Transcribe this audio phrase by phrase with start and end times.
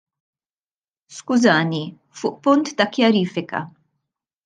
[1.17, 1.83] Skużani,
[2.23, 3.65] fuq punt ta' kjarifika.